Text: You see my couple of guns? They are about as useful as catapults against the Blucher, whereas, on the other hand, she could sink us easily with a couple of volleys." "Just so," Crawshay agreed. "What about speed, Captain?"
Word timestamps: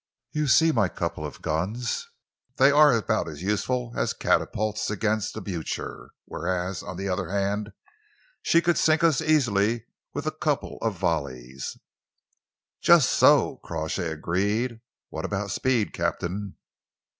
You 0.31 0.47
see 0.47 0.71
my 0.71 0.89
couple 0.89 1.23
of 1.23 1.43
guns? 1.43 2.09
They 2.55 2.71
are 2.71 2.91
about 2.95 3.27
as 3.29 3.43
useful 3.43 3.93
as 3.95 4.13
catapults 4.13 4.89
against 4.89 5.35
the 5.35 5.41
Blucher, 5.41 6.09
whereas, 6.25 6.81
on 6.81 6.97
the 6.97 7.07
other 7.07 7.29
hand, 7.29 7.73
she 8.41 8.63
could 8.63 8.79
sink 8.79 9.03
us 9.03 9.21
easily 9.21 9.85
with 10.11 10.25
a 10.25 10.31
couple 10.31 10.79
of 10.81 10.95
volleys." 10.97 11.77
"Just 12.81 13.09
so," 13.09 13.57
Crawshay 13.63 14.11
agreed. 14.11 14.81
"What 15.09 15.23
about 15.23 15.51
speed, 15.51 15.93
Captain?" 15.93 16.55